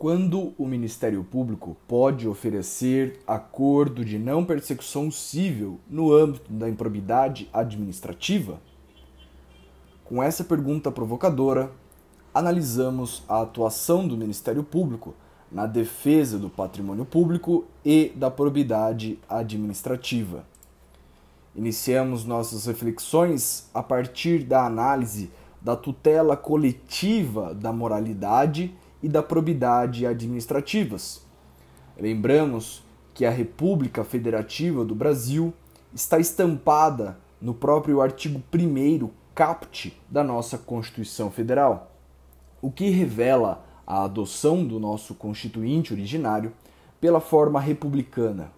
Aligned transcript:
Quando 0.00 0.54
o 0.56 0.64
Ministério 0.64 1.22
Público 1.22 1.76
pode 1.86 2.26
oferecer 2.26 3.20
acordo 3.26 4.02
de 4.02 4.18
não 4.18 4.46
persecução 4.46 5.10
civil 5.10 5.78
no 5.90 6.10
âmbito 6.10 6.50
da 6.50 6.70
improbidade 6.70 7.50
administrativa? 7.52 8.62
Com 10.02 10.22
essa 10.22 10.42
pergunta 10.42 10.90
provocadora, 10.90 11.70
analisamos 12.32 13.22
a 13.28 13.42
atuação 13.42 14.08
do 14.08 14.16
Ministério 14.16 14.64
Público 14.64 15.14
na 15.52 15.66
defesa 15.66 16.38
do 16.38 16.48
patrimônio 16.48 17.04
público 17.04 17.66
e 17.84 18.10
da 18.16 18.30
probidade 18.30 19.18
administrativa. 19.28 20.46
Iniciamos 21.54 22.24
nossas 22.24 22.64
reflexões 22.64 23.68
a 23.74 23.82
partir 23.82 24.44
da 24.44 24.64
análise 24.64 25.30
da 25.60 25.76
tutela 25.76 26.38
coletiva 26.38 27.54
da 27.54 27.70
moralidade 27.70 28.74
e 29.02 29.08
da 29.08 29.22
probidade 29.22 30.06
administrativas. 30.06 31.22
Lembramos 31.98 32.82
que 33.14 33.24
a 33.24 33.30
República 33.30 34.04
Federativa 34.04 34.84
do 34.84 34.94
Brasil 34.94 35.52
está 35.94 36.18
estampada 36.18 37.18
no 37.40 37.54
próprio 37.54 38.00
artigo 38.00 38.42
1 38.54 39.10
caput 39.34 39.98
da 40.08 40.22
nossa 40.22 40.58
Constituição 40.58 41.30
Federal, 41.30 41.90
o 42.60 42.70
que 42.70 42.90
revela 42.90 43.64
a 43.86 44.04
adoção 44.04 44.64
do 44.64 44.78
nosso 44.78 45.14
constituinte 45.14 45.92
originário 45.92 46.52
pela 47.00 47.20
forma 47.20 47.58
republicana. 47.58 48.52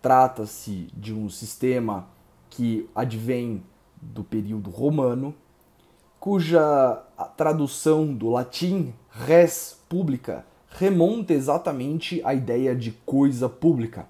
Trata-se 0.00 0.88
de 0.94 1.12
um 1.12 1.28
sistema 1.28 2.08
que 2.48 2.88
advém 2.94 3.62
do 4.00 4.24
período 4.24 4.70
romano 4.70 5.34
cuja 6.18 7.02
tradução 7.24 8.12
do 8.12 8.30
latim 8.30 8.92
res 9.10 9.78
publica 9.88 10.44
remonta 10.78 11.32
exatamente 11.32 12.20
à 12.22 12.34
ideia 12.34 12.76
de 12.76 12.92
coisa 13.06 13.48
pública, 13.48 14.06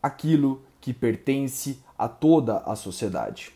aquilo 0.00 0.62
que 0.80 0.92
pertence 0.92 1.80
a 1.98 2.06
toda 2.06 2.58
a 2.58 2.76
sociedade. 2.76 3.52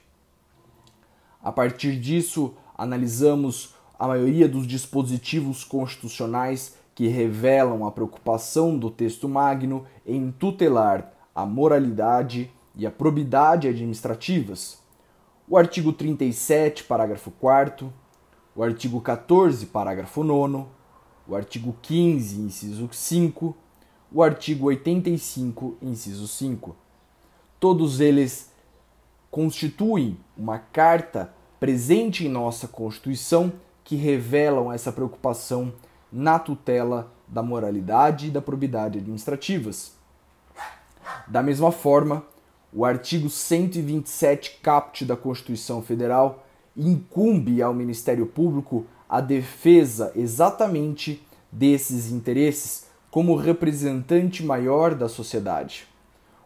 A 1.40 1.52
partir 1.52 2.00
disso, 2.00 2.54
analisamos 2.76 3.74
a 3.96 4.08
maioria 4.08 4.48
dos 4.48 4.66
dispositivos 4.66 5.62
constitucionais 5.62 6.76
que 6.94 7.06
revelam 7.06 7.86
a 7.86 7.92
preocupação 7.92 8.76
do 8.76 8.90
texto 8.90 9.28
magno 9.28 9.86
em 10.04 10.32
tutelar 10.32 11.12
a 11.32 11.46
moralidade 11.46 12.50
e 12.74 12.84
a 12.86 12.90
probidade 12.90 13.68
administrativas, 13.68 14.80
o 15.48 15.56
artigo 15.56 15.92
37, 15.92 16.84
parágrafo 16.84 17.30
4, 17.30 17.92
o 18.58 18.62
artigo 18.64 19.00
14, 19.00 19.66
parágrafo 19.66 20.24
9, 20.24 20.66
o 21.28 21.36
artigo 21.36 21.76
15, 21.80 22.40
inciso 22.40 22.88
5, 22.90 23.56
o 24.10 24.20
artigo 24.20 24.66
85, 24.66 25.76
inciso 25.80 26.26
5. 26.26 26.74
Todos 27.60 28.00
eles 28.00 28.50
constituem 29.30 30.18
uma 30.36 30.58
carta 30.58 31.32
presente 31.60 32.26
em 32.26 32.28
nossa 32.28 32.66
Constituição 32.66 33.52
que 33.84 33.94
revelam 33.94 34.72
essa 34.72 34.90
preocupação 34.90 35.72
na 36.10 36.36
tutela 36.36 37.12
da 37.28 37.44
moralidade 37.44 38.26
e 38.26 38.30
da 38.30 38.42
probidade 38.42 38.98
administrativas. 38.98 39.92
Da 41.28 41.44
mesma 41.44 41.70
forma, 41.70 42.24
o 42.72 42.84
artigo 42.84 43.30
127 43.30 44.58
caput 44.60 45.04
da 45.04 45.16
Constituição 45.16 45.80
Federal 45.80 46.44
incumbe 46.78 47.60
ao 47.60 47.74
Ministério 47.74 48.24
Público 48.24 48.86
a 49.08 49.20
defesa 49.20 50.12
exatamente 50.14 51.20
desses 51.50 52.12
interesses 52.12 52.86
como 53.10 53.34
representante 53.34 54.44
maior 54.44 54.94
da 54.94 55.08
sociedade. 55.08 55.86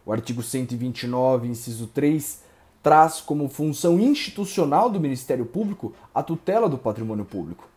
O 0.05 0.11
artigo 0.11 0.41
129, 0.41 1.47
inciso 1.47 1.87
3, 1.87 2.41
traz 2.81 3.21
como 3.21 3.47
função 3.47 3.99
institucional 3.99 4.89
do 4.89 4.99
Ministério 4.99 5.45
Público 5.45 5.93
a 6.13 6.23
tutela 6.23 6.67
do 6.67 6.77
patrimônio 6.77 7.25
público. 7.25 7.67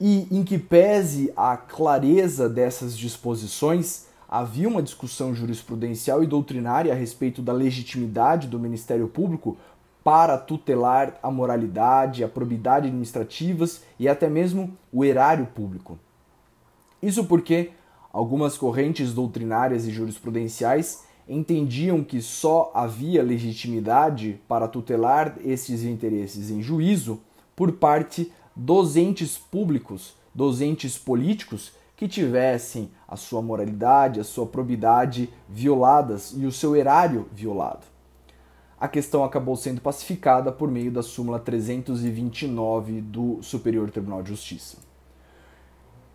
E, 0.00 0.28
em 0.30 0.44
que 0.44 0.58
pese 0.58 1.32
a 1.36 1.56
clareza 1.56 2.48
dessas 2.48 2.96
disposições, 2.96 4.06
havia 4.28 4.68
uma 4.68 4.82
discussão 4.82 5.34
jurisprudencial 5.34 6.22
e 6.22 6.26
doutrinária 6.26 6.92
a 6.92 6.96
respeito 6.96 7.42
da 7.42 7.52
legitimidade 7.52 8.46
do 8.46 8.60
Ministério 8.60 9.08
Público 9.08 9.56
para 10.02 10.38
tutelar 10.38 11.18
a 11.22 11.30
moralidade, 11.30 12.24
a 12.24 12.28
probidade 12.28 12.86
administrativas 12.86 13.82
e 13.98 14.08
até 14.08 14.28
mesmo 14.28 14.76
o 14.92 15.04
erário 15.04 15.46
público. 15.46 15.98
Isso 17.02 17.24
porque 17.24 17.70
algumas 18.12 18.56
correntes 18.56 19.12
doutrinárias 19.12 19.86
e 19.86 19.90
jurisprudenciais 19.90 21.04
entendiam 21.28 22.02
que 22.02 22.22
só 22.22 22.72
havia 22.74 23.22
legitimidade 23.22 24.40
para 24.48 24.66
tutelar 24.66 25.36
esses 25.44 25.84
interesses 25.84 26.50
em 26.50 26.62
juízo 26.62 27.20
por 27.54 27.72
parte 27.72 28.32
dos 28.56 28.96
entes 28.96 29.36
públicos, 29.36 30.14
dos 30.34 30.60
entes 30.60 30.96
políticos 30.96 31.72
que 31.96 32.08
tivessem 32.08 32.90
a 33.06 33.16
sua 33.16 33.42
moralidade, 33.42 34.20
a 34.20 34.24
sua 34.24 34.46
probidade 34.46 35.28
violadas 35.48 36.32
e 36.36 36.46
o 36.46 36.52
seu 36.52 36.74
erário 36.74 37.26
violado. 37.32 37.97
A 38.80 38.86
questão 38.86 39.24
acabou 39.24 39.56
sendo 39.56 39.80
pacificada 39.80 40.52
por 40.52 40.70
meio 40.70 40.92
da 40.92 41.02
súmula 41.02 41.40
329 41.40 43.00
do 43.00 43.42
Superior 43.42 43.90
Tribunal 43.90 44.22
de 44.22 44.28
Justiça. 44.28 44.78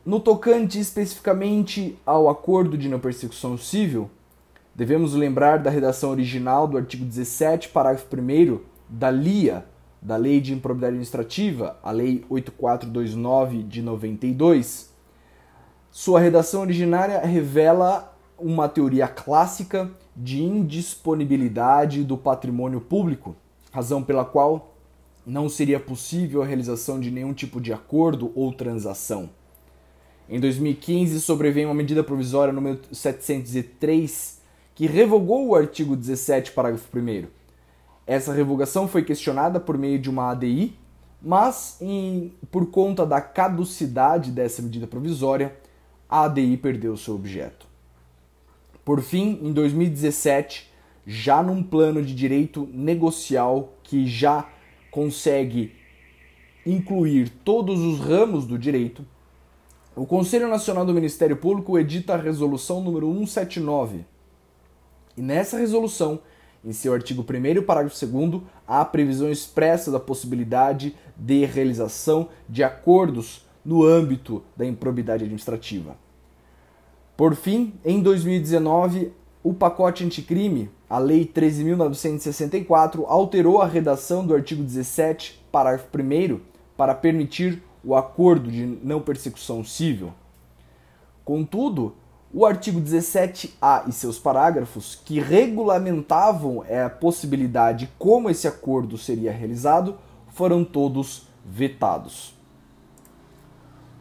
No 0.05 0.19
tocante 0.19 0.79
especificamente 0.79 1.97
ao 2.05 2.29
acordo 2.29 2.77
de 2.77 2.87
não 2.87 2.99
persecução 2.99 3.57
civil, 3.57 4.09
devemos 4.73 5.13
lembrar 5.13 5.59
da 5.59 5.69
redação 5.69 6.11
original 6.11 6.65
do 6.65 6.77
artigo 6.77 7.03
17, 7.03 7.69
parágrafo 7.69 8.07
1 8.15 8.59
da 8.87 9.11
LIA, 9.11 9.65
da 10.01 10.15
Lei 10.15 10.39
de 10.39 10.53
Improbidade 10.53 10.91
Administrativa, 10.91 11.77
a 11.83 11.91
Lei 11.91 12.25
8429 12.29 13.63
de 13.63 13.81
92, 13.81 14.93
sua 15.89 16.19
redação 16.19 16.61
originária 16.61 17.19
revela 17.19 18.12
uma 18.37 18.67
teoria 18.67 19.07
clássica 19.07 19.89
de 20.15 20.41
indisponibilidade 20.41 22.03
do 22.03 22.17
patrimônio 22.17 22.81
público, 22.81 23.35
razão 23.71 24.03
pela 24.03 24.25
qual 24.25 24.75
não 25.25 25.47
seria 25.47 25.79
possível 25.79 26.41
a 26.41 26.45
realização 26.45 26.99
de 26.99 27.09
nenhum 27.09 27.33
tipo 27.33 27.61
de 27.61 27.71
acordo 27.71 28.31
ou 28.35 28.51
transação. 28.53 29.29
Em 30.29 30.39
2015, 30.39 31.19
sobreveio 31.21 31.67
uma 31.67 31.73
medida 31.73 32.03
provisória 32.03 32.53
número 32.53 32.79
703 32.91 34.41
que 34.75 34.87
revogou 34.87 35.47
o 35.47 35.55
artigo 35.55 35.95
17, 35.95 36.51
parágrafo 36.51 36.87
1. 36.97 37.27
Essa 38.05 38.33
revogação 38.33 38.87
foi 38.87 39.03
questionada 39.03 39.59
por 39.59 39.77
meio 39.77 39.99
de 39.99 40.09
uma 40.09 40.31
ADI, 40.31 40.77
mas 41.21 41.77
em, 41.79 42.33
por 42.51 42.69
conta 42.69 43.05
da 43.05 43.21
caducidade 43.21 44.31
dessa 44.31 44.61
medida 44.61 44.87
provisória, 44.87 45.55
a 46.09 46.23
ADI 46.23 46.57
perdeu 46.57 46.97
seu 46.97 47.15
objeto. 47.15 47.72
Por 48.85 49.01
fim, 49.01 49.39
em 49.41 49.53
2017, 49.53 50.71
já 51.05 51.41
num 51.41 51.63
plano 51.63 52.01
de 52.01 52.13
direito 52.13 52.67
negocial 52.73 53.73
que 53.83 54.05
já 54.05 54.49
consegue 54.91 55.73
incluir 56.65 57.29
todos 57.43 57.79
os 57.79 57.99
ramos 57.99 58.45
do 58.45 58.57
direito, 58.57 59.05
o 59.95 60.05
Conselho 60.05 60.47
Nacional 60.47 60.85
do 60.85 60.93
Ministério 60.93 61.37
Público 61.37 61.77
edita 61.77 62.13
a 62.13 62.17
resolução 62.17 62.81
número 62.81 63.07
179. 63.07 64.05
E 65.15 65.21
nessa 65.21 65.57
resolução, 65.57 66.19
em 66.65 66.73
seu 66.73 66.93
artigo 66.93 67.21
1 67.21 67.63
parágrafo 67.63 68.05
2 68.05 68.41
há 68.67 68.83
previsão 68.83 69.29
expressa 69.29 69.91
da 69.91 69.99
possibilidade 69.99 70.95
de 71.15 71.45
realização 71.45 72.29
de 72.49 72.63
acordos 72.63 73.45
no 73.63 73.83
âmbito 73.83 74.43
da 74.57 74.65
improbidade 74.65 75.23
administrativa. 75.23 76.02
Por 77.15 77.35
fim, 77.35 77.73
em 77.85 78.01
2019, 78.01 79.13
o 79.43 79.53
pacote 79.53 80.03
anticrime, 80.03 80.71
a 80.89 80.97
Lei 80.97 81.25
13.964, 81.25 83.03
alterou 83.05 83.61
a 83.61 83.67
redação 83.67 84.25
do 84.25 84.33
artigo 84.33 84.63
17, 84.63 85.45
parágrafo 85.51 85.87
1, 85.95 86.39
para 86.75 86.95
permitir 86.95 87.61
o 87.83 87.95
acordo 87.95 88.49
de 88.51 88.65
não 88.65 88.99
persecução 88.99 89.63
civil. 89.63 90.11
Contudo, 91.23 91.95
o 92.33 92.47
artigo 92.47 92.81
17A 92.81 93.87
e 93.87 93.91
seus 93.91 94.17
parágrafos, 94.17 94.95
que 95.05 95.19
regulamentavam 95.19 96.63
a 96.63 96.89
possibilidade 96.89 97.91
como 97.99 98.27
esse 98.27 98.47
acordo 98.47 98.97
seria 98.97 99.31
realizado, 99.31 99.99
foram 100.29 100.63
todos 100.63 101.27
vetados. 101.45 102.33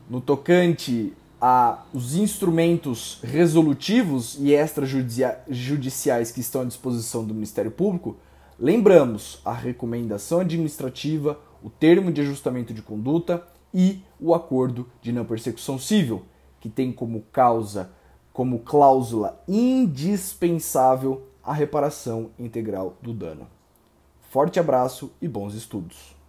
No 0.09 0.21
tocante 0.21 1.13
a 1.45 1.83
os 1.93 2.15
instrumentos 2.15 3.19
resolutivos 3.21 4.39
e 4.39 4.53
extrajudiciais 4.53 6.31
que 6.31 6.39
estão 6.39 6.61
à 6.61 6.65
disposição 6.65 7.25
do 7.25 7.35
Ministério 7.35 7.73
Público, 7.73 8.17
lembramos 8.57 9.41
a 9.45 9.53
recomendação 9.53 10.39
administrativa, 10.39 11.41
o 11.61 11.69
termo 11.69 12.13
de 12.13 12.21
ajustamento 12.21 12.73
de 12.73 12.81
conduta 12.81 13.45
e 13.75 14.05
o 14.21 14.33
acordo 14.33 14.89
de 15.01 15.11
não 15.11 15.25
persecução 15.25 15.81
civil, 15.81 16.23
que 16.61 16.69
tem 16.69 16.93
como 16.93 17.23
causa, 17.33 17.91
como 18.33 18.61
cláusula 18.61 19.43
indispensável 19.49 21.27
a 21.43 21.53
reparação 21.53 22.31
integral 22.39 22.97
do 23.03 23.13
dano. 23.13 23.49
Forte 24.31 24.61
abraço 24.61 25.11
e 25.21 25.27
bons 25.27 25.55
estudos! 25.55 26.22